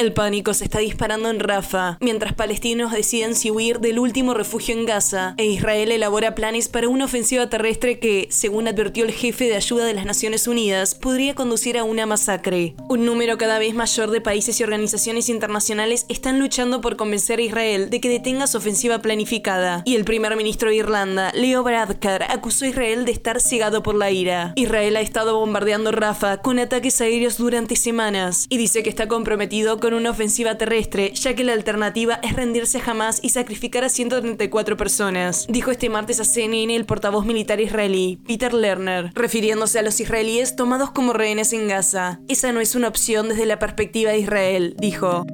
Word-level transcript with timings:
El 0.00 0.14
pánico 0.14 0.54
se 0.54 0.64
está 0.64 0.78
disparando 0.78 1.28
en 1.28 1.40
Rafa, 1.40 1.98
mientras 2.00 2.32
palestinos 2.32 2.90
deciden 2.90 3.34
si 3.34 3.50
huir 3.50 3.80
del 3.80 3.98
último 3.98 4.32
refugio 4.32 4.74
en 4.74 4.86
Gaza, 4.86 5.34
e 5.36 5.44
Israel 5.44 5.92
elabora 5.92 6.34
planes 6.34 6.68
para 6.68 6.88
una 6.88 7.04
ofensiva 7.04 7.50
terrestre 7.50 7.98
que, 7.98 8.26
según 8.30 8.66
advirtió 8.66 9.04
el 9.04 9.12
jefe 9.12 9.44
de 9.44 9.56
ayuda 9.56 9.84
de 9.84 9.92
las 9.92 10.06
Naciones 10.06 10.48
Unidas, 10.48 10.94
podría 10.94 11.34
conducir 11.34 11.76
a 11.76 11.84
una 11.84 12.06
masacre. 12.06 12.76
Un 12.88 13.04
número 13.04 13.36
cada 13.36 13.58
vez 13.58 13.74
mayor 13.74 14.10
de 14.10 14.22
países 14.22 14.58
y 14.58 14.62
organizaciones 14.62 15.28
internacionales 15.28 16.06
están 16.08 16.38
luchando 16.38 16.80
por 16.80 16.96
convencer 16.96 17.38
a 17.38 17.42
Israel 17.42 17.90
de 17.90 18.00
que 18.00 18.08
detenga 18.08 18.46
su 18.46 18.56
ofensiva 18.56 19.00
planificada, 19.00 19.82
y 19.84 19.96
el 19.96 20.06
primer 20.06 20.34
ministro 20.34 20.70
de 20.70 20.76
Irlanda, 20.76 21.30
Leo 21.34 21.62
Varadkar, 21.62 22.22
acusó 22.22 22.64
a 22.64 22.68
Israel 22.68 23.04
de 23.04 23.12
estar 23.12 23.38
cegado 23.38 23.82
por 23.82 23.96
la 23.96 24.10
ira. 24.10 24.54
Israel 24.56 24.96
ha 24.96 25.02
estado 25.02 25.38
bombardeando 25.38 25.92
Rafa 25.92 26.38
con 26.38 26.58
ataques 26.58 27.02
aéreos 27.02 27.36
durante 27.36 27.76
semanas, 27.76 28.46
y 28.48 28.56
dice 28.56 28.82
que 28.82 28.88
está 28.88 29.06
comprometido 29.06 29.78
con 29.78 29.89
una 29.94 30.10
ofensiva 30.10 30.56
terrestre, 30.56 31.12
ya 31.14 31.34
que 31.34 31.44
la 31.44 31.52
alternativa 31.52 32.20
es 32.22 32.34
rendirse 32.34 32.80
jamás 32.80 33.20
y 33.22 33.30
sacrificar 33.30 33.84
a 33.84 33.88
134 33.88 34.76
personas, 34.76 35.46
dijo 35.48 35.70
este 35.70 35.88
martes 35.88 36.20
a 36.20 36.24
CNN 36.24 36.74
el 36.74 36.86
portavoz 36.86 37.26
militar 37.26 37.60
israelí, 37.60 38.18
Peter 38.26 38.54
Lerner, 38.54 39.12
refiriéndose 39.14 39.78
a 39.78 39.82
los 39.82 40.00
israelíes 40.00 40.56
tomados 40.56 40.90
como 40.90 41.12
rehenes 41.12 41.52
en 41.52 41.68
Gaza. 41.68 42.20
Esa 42.28 42.52
no 42.52 42.60
es 42.60 42.74
una 42.74 42.88
opción 42.88 43.28
desde 43.28 43.46
la 43.46 43.58
perspectiva 43.58 44.10
de 44.12 44.18
Israel, 44.18 44.74
dijo. 44.78 45.24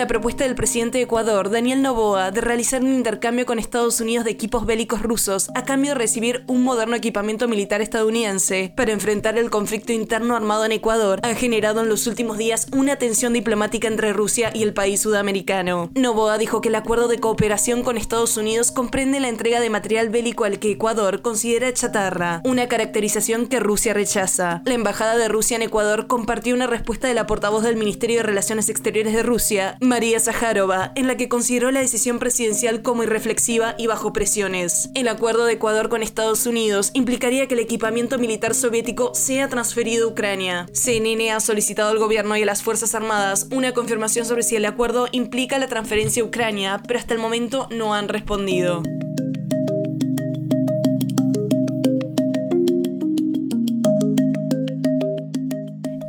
La 0.00 0.06
propuesta 0.06 0.44
del 0.44 0.54
presidente 0.54 0.96
de 0.96 1.04
Ecuador, 1.04 1.50
Daniel 1.50 1.82
Noboa, 1.82 2.30
de 2.30 2.40
realizar 2.40 2.82
un 2.82 2.94
intercambio 2.94 3.44
con 3.44 3.58
Estados 3.58 4.00
Unidos 4.00 4.24
de 4.24 4.30
equipos 4.30 4.64
bélicos 4.64 5.02
rusos 5.02 5.50
a 5.54 5.66
cambio 5.66 5.90
de 5.90 5.98
recibir 5.98 6.42
un 6.46 6.62
moderno 6.62 6.96
equipamiento 6.96 7.48
militar 7.48 7.82
estadounidense 7.82 8.72
para 8.74 8.92
enfrentar 8.92 9.36
el 9.36 9.50
conflicto 9.50 9.92
interno 9.92 10.34
armado 10.34 10.64
en 10.64 10.72
Ecuador, 10.72 11.20
ha 11.22 11.34
generado 11.34 11.82
en 11.82 11.90
los 11.90 12.06
últimos 12.06 12.38
días 12.38 12.66
una 12.72 12.96
tensión 12.96 13.34
diplomática 13.34 13.88
entre 13.88 14.14
Rusia 14.14 14.50
y 14.54 14.62
el 14.62 14.72
país 14.72 15.02
sudamericano. 15.02 15.90
Noboa 15.94 16.38
dijo 16.38 16.62
que 16.62 16.70
el 16.70 16.76
acuerdo 16.76 17.06
de 17.06 17.20
cooperación 17.20 17.82
con 17.82 17.98
Estados 17.98 18.38
Unidos 18.38 18.72
comprende 18.72 19.20
la 19.20 19.28
entrega 19.28 19.60
de 19.60 19.68
material 19.68 20.08
bélico 20.08 20.44
al 20.44 20.60
que 20.60 20.70
Ecuador 20.70 21.20
considera 21.20 21.74
chatarra, 21.74 22.40
una 22.44 22.68
caracterización 22.68 23.48
que 23.48 23.60
Rusia 23.60 23.92
rechaza. 23.92 24.62
La 24.64 24.72
embajada 24.72 25.18
de 25.18 25.28
Rusia 25.28 25.56
en 25.56 25.62
Ecuador 25.62 26.06
compartió 26.06 26.54
una 26.54 26.66
respuesta 26.66 27.06
de 27.06 27.12
la 27.12 27.26
portavoz 27.26 27.64
del 27.64 27.76
Ministerio 27.76 28.16
de 28.16 28.22
Relaciones 28.22 28.70
Exteriores 28.70 29.12
de 29.12 29.22
Rusia, 29.22 29.76
María 29.90 30.20
Zaharova, 30.20 30.92
en 30.94 31.08
la 31.08 31.16
que 31.16 31.28
consideró 31.28 31.72
la 31.72 31.80
decisión 31.80 32.20
presidencial 32.20 32.80
como 32.80 33.02
irreflexiva 33.02 33.74
y 33.76 33.88
bajo 33.88 34.12
presiones. 34.12 34.88
El 34.94 35.08
acuerdo 35.08 35.46
de 35.46 35.54
Ecuador 35.54 35.88
con 35.88 36.04
Estados 36.04 36.46
Unidos 36.46 36.92
implicaría 36.94 37.48
que 37.48 37.54
el 37.54 37.60
equipamiento 37.60 38.16
militar 38.16 38.54
soviético 38.54 39.16
sea 39.16 39.48
transferido 39.48 40.06
a 40.06 40.12
Ucrania. 40.12 40.66
CNN 40.72 41.32
ha 41.32 41.40
solicitado 41.40 41.90
al 41.90 41.98
gobierno 41.98 42.36
y 42.36 42.42
a 42.44 42.46
las 42.46 42.62
Fuerzas 42.62 42.94
Armadas 42.94 43.48
una 43.50 43.74
confirmación 43.74 44.26
sobre 44.26 44.44
si 44.44 44.54
el 44.54 44.64
acuerdo 44.64 45.08
implica 45.10 45.58
la 45.58 45.66
transferencia 45.66 46.22
a 46.22 46.26
Ucrania, 46.26 46.80
pero 46.86 47.00
hasta 47.00 47.14
el 47.14 47.20
momento 47.20 47.66
no 47.72 47.92
han 47.92 48.06
respondido. 48.06 48.84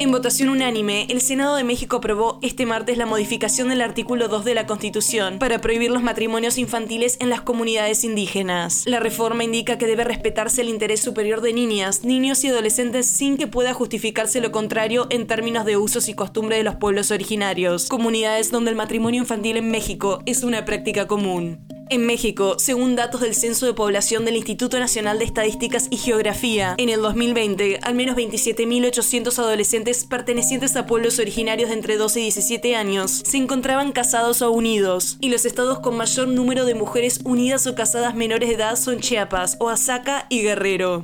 En 0.02 0.10
votación 0.10 0.50
unánime, 0.50 1.06
el 1.12 1.22
Senado 1.22 1.56
de 1.56 1.64
México 1.64 1.98
aprobó 1.98 2.40
este 2.42 2.66
martes 2.66 2.98
la 2.98 3.06
modificación 3.06 3.70
del 3.70 3.82
artículo 3.82 4.30
2 4.30 4.44
de 4.46 4.56
la 4.56 4.66
Constitución 4.66 5.38
para 5.38 5.62
prohibir 5.62 5.92
los 5.92 6.02
matrimonios 6.02 6.58
infantiles 6.58 7.18
en 7.20 7.30
las 7.30 7.42
comunidades 7.42 8.04
indígenas. 8.04 8.82
La 8.88 9.00
reforma 9.00 9.44
indica 9.44 9.78
que 9.78 9.86
debe 9.86 10.04
respetarse 10.04 10.62
el 10.62 10.70
interés 10.70 11.02
superior 11.02 11.42
de 11.42 11.54
niñas, 11.54 12.04
niños 12.04 12.44
y 12.44 12.48
adolescentes 12.48 13.06
sin 13.06 13.38
que 13.38 13.46
pueda 13.46 13.76
justificarse 13.76 14.42
lo 14.42 14.52
contrario 14.52 15.06
en 15.12 15.28
términos 15.28 15.66
de 15.66 15.78
usos 15.78 16.10
y 16.10 16.16
costumbres 16.16 16.58
de 16.58 16.64
los 16.64 16.78
pueblos 16.78 17.12
originarios, 17.12 17.88
comunidades 17.88 18.50
donde 18.50 18.72
el 18.72 18.78
matrimonio 18.78 19.22
infantil 19.22 19.58
en 19.58 19.70
México 19.70 20.24
es 20.26 20.42
una 20.42 20.66
práctica 20.66 21.06
común. 21.06 21.60
En 21.92 22.06
México, 22.06 22.56
según 22.58 22.96
datos 22.96 23.20
del 23.20 23.36
Censo 23.36 23.66
de 23.66 23.74
Población 23.74 24.24
del 24.24 24.38
Instituto 24.38 24.80
Nacional 24.80 25.20
de 25.20 25.26
Estadísticas 25.26 25.88
y 25.90 25.98
Geografía, 25.98 26.76
en 26.78 26.88
el 26.88 27.02
2020, 27.02 27.82
al 27.82 27.96
menos 27.96 28.16
27.800 28.16 29.38
adolescentes 29.38 30.06
pertenecientes 30.06 30.74
a 30.78 30.86
pueblos 30.86 31.20
originarios 31.20 31.68
de 31.68 31.76
entre 31.76 31.98
12 31.98 32.22
y 32.22 32.24
17 32.24 32.78
años 32.78 33.12
se 33.26 33.36
encontraban 33.36 33.92
casados 33.92 34.42
o 34.42 34.52
unidos, 34.52 35.18
y 35.20 35.32
los 35.32 35.44
estados 35.44 35.80
con 35.80 35.98
mayor 35.98 36.30
número 36.30 36.64
de 36.64 36.76
mujeres 36.76 37.20
unidas 37.26 37.68
o 37.68 37.76
casadas 37.76 38.16
menores 38.16 38.48
de 38.48 38.56
edad 38.56 38.78
son 38.78 39.02
Chiapas, 39.02 39.58
Oaxaca 39.60 40.28
y 40.30 40.44
Guerrero. 40.44 41.02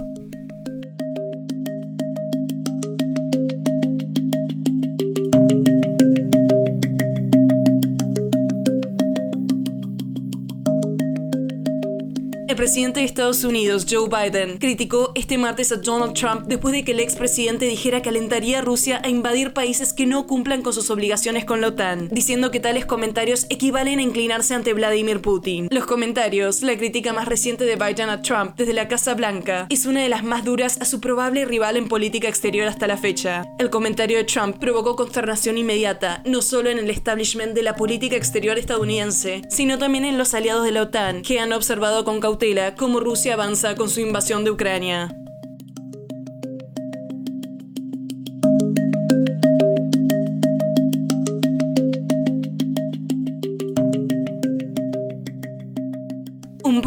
Presidente 12.67 12.99
de 12.99 13.05
Estados 13.05 13.45
Unidos, 13.45 13.87
Joe 13.89 14.09
Biden, 14.09 14.57
criticó 14.57 15.13
este 15.15 15.37
martes 15.37 15.71
a 15.71 15.77
Donald 15.77 16.11
Trump 16.11 16.47
después 16.47 16.73
de 16.73 16.83
que 16.83 16.91
el 16.91 16.99
expresidente 16.99 17.63
dijera 17.63 18.01
que 18.01 18.09
alentaría 18.09 18.59
a 18.59 18.61
Rusia 18.61 18.99
a 19.05 19.07
invadir 19.07 19.53
países 19.53 19.93
que 19.93 20.05
no 20.05 20.27
cumplan 20.27 20.63
con 20.63 20.73
sus 20.73 20.89
obligaciones 20.89 21.45
con 21.45 21.61
la 21.61 21.69
OTAN, 21.69 22.09
diciendo 22.09 22.51
que 22.51 22.59
tales 22.59 22.85
comentarios 22.85 23.47
equivalen 23.49 23.99
a 23.99 24.01
inclinarse 24.01 24.53
ante 24.53 24.73
Vladimir 24.73 25.21
Putin. 25.21 25.69
Los 25.71 25.85
comentarios, 25.85 26.61
la 26.61 26.75
crítica 26.77 27.13
más 27.13 27.29
reciente 27.29 27.63
de 27.63 27.77
Biden 27.77 28.09
a 28.09 28.21
Trump 28.21 28.57
desde 28.57 28.73
la 28.73 28.89
Casa 28.89 29.13
Blanca, 29.13 29.67
es 29.69 29.85
una 29.85 30.01
de 30.01 30.09
las 30.09 30.25
más 30.25 30.43
duras 30.43 30.77
a 30.81 30.83
su 30.83 30.99
probable 30.99 31.45
rival 31.45 31.77
en 31.77 31.87
política 31.87 32.27
exterior 32.27 32.67
hasta 32.67 32.85
la 32.85 32.97
fecha. 32.97 33.45
El 33.59 33.69
comentario 33.69 34.17
de 34.17 34.25
Trump 34.25 34.57
provocó 34.59 34.97
consternación 34.97 35.57
inmediata, 35.57 36.21
no 36.25 36.41
solo 36.41 36.69
en 36.69 36.79
el 36.79 36.89
establishment 36.89 37.53
de 37.53 37.63
la 37.63 37.77
política 37.77 38.17
exterior 38.17 38.57
estadounidense, 38.57 39.43
sino 39.49 39.77
también 39.77 40.03
en 40.03 40.17
los 40.17 40.33
aliados 40.33 40.65
de 40.65 40.73
la 40.73 40.81
OTAN, 40.81 41.21
que 41.21 41.39
han 41.39 41.53
observado 41.53 42.03
con 42.03 42.19
cautela 42.19 42.56
cómo 42.75 42.99
Rusia 42.99 43.35
avanza 43.35 43.75
con 43.75 43.89
su 43.89 43.99
invasión 43.99 44.43
de 44.43 44.51
Ucrania. 44.51 45.26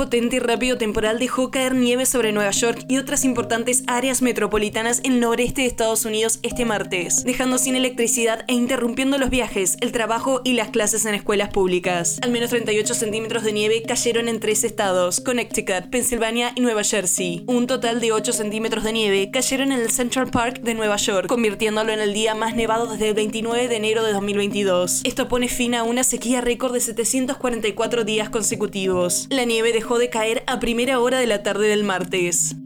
Potente 0.00 0.36
y 0.36 0.38
rápido 0.38 0.78
temporal 0.78 1.18
dejó 1.18 1.50
caer 1.50 1.74
nieve 1.74 2.06
sobre 2.06 2.32
Nueva 2.32 2.52
York 2.52 2.86
y 2.88 2.96
otras 2.96 3.22
importantes 3.22 3.82
áreas 3.86 4.22
metropolitanas 4.22 5.02
en 5.04 5.12
el 5.12 5.20
noreste 5.20 5.60
de 5.60 5.66
Estados 5.66 6.06
Unidos 6.06 6.38
este 6.42 6.64
martes, 6.64 7.22
dejando 7.22 7.58
sin 7.58 7.76
electricidad 7.76 8.46
e 8.48 8.54
interrumpiendo 8.54 9.18
los 9.18 9.28
viajes, 9.28 9.76
el 9.82 9.92
trabajo 9.92 10.40
y 10.42 10.54
las 10.54 10.70
clases 10.70 11.04
en 11.04 11.14
escuelas 11.14 11.50
públicas. 11.50 12.18
Al 12.22 12.30
menos 12.30 12.48
38 12.48 12.94
centímetros 12.94 13.42
de 13.42 13.52
nieve 13.52 13.82
cayeron 13.86 14.30
en 14.30 14.40
tres 14.40 14.64
estados, 14.64 15.20
Connecticut, 15.20 15.90
Pensilvania 15.90 16.52
y 16.54 16.62
Nueva 16.62 16.82
Jersey. 16.82 17.44
Un 17.46 17.66
total 17.66 18.00
de 18.00 18.12
8 18.12 18.32
centímetros 18.32 18.84
de 18.84 18.94
nieve 18.94 19.30
cayeron 19.30 19.70
en 19.70 19.80
el 19.80 19.90
Central 19.90 20.30
Park 20.30 20.62
de 20.62 20.72
Nueva 20.72 20.96
York, 20.96 21.26
convirtiéndolo 21.26 21.92
en 21.92 22.00
el 22.00 22.14
día 22.14 22.34
más 22.34 22.56
nevado 22.56 22.86
desde 22.86 23.08
el 23.10 23.14
29 23.14 23.68
de 23.68 23.76
enero 23.76 24.02
de 24.02 24.14
2022. 24.14 25.02
Esto 25.04 25.28
pone 25.28 25.48
fin 25.48 25.74
a 25.74 25.82
una 25.82 26.04
sequía 26.04 26.40
récord 26.40 26.72
de 26.72 26.80
744 26.80 28.04
días 28.04 28.30
consecutivos. 28.30 29.26
La 29.28 29.44
nieve 29.44 29.72
de 29.98 30.10
caer 30.10 30.42
a 30.46 30.60
primera 30.60 31.00
hora 31.00 31.18
de 31.18 31.26
la 31.26 31.42
tarde 31.42 31.68
del 31.68 31.84
martes. 31.84 32.56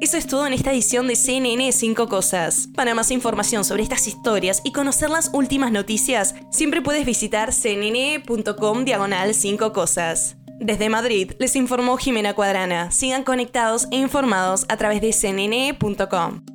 Eso 0.00 0.16
es 0.16 0.26
todo 0.26 0.46
en 0.46 0.54
esta 0.54 0.72
edición 0.72 1.06
de 1.06 1.14
CNN 1.14 1.70
5 1.70 2.08
Cosas. 2.08 2.68
Para 2.74 2.94
más 2.94 3.12
información 3.12 3.64
sobre 3.64 3.84
estas 3.84 4.08
historias 4.08 4.60
y 4.64 4.72
conocer 4.72 5.08
las 5.08 5.30
últimas 5.32 5.70
noticias, 5.70 6.34
siempre 6.50 6.82
puedes 6.82 7.06
visitar 7.06 7.52
cnn.com 7.52 8.84
diagonal 8.84 9.34
5 9.34 9.72
Cosas. 9.72 10.36
Desde 10.58 10.88
Madrid 10.88 11.32
les 11.38 11.54
informó 11.54 11.96
Jimena 11.96 12.34
Cuadrana. 12.34 12.90
Sigan 12.90 13.22
conectados 13.22 13.86
e 13.92 13.96
informados 13.96 14.66
a 14.68 14.76
través 14.76 15.00
de 15.00 15.12
cnn.com. 15.12 16.49